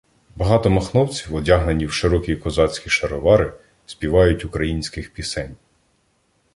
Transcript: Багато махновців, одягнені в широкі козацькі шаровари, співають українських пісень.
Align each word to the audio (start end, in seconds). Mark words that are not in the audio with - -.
Багато 0.35 0.69
махновців, 0.69 1.35
одягнені 1.35 1.85
в 1.85 1.91
широкі 1.93 2.35
козацькі 2.35 2.89
шаровари, 2.89 3.53
співають 3.85 4.45
українських 4.45 5.13
пісень. 5.13 5.55